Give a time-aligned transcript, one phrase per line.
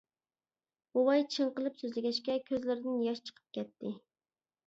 [0.97, 3.93] بوۋاي چىڭقىلىپ سۆزلىگەچكە كۆزلىرىدىن ياش چىقىپ كەتتى.